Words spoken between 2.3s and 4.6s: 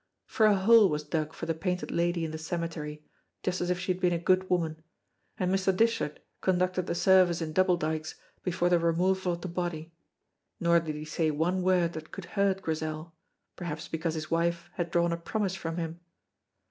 the cemetery, just as if she had been a good